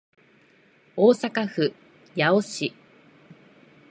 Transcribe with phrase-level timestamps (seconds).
[0.95, 1.73] 大阪府
[2.15, 2.73] 八尾市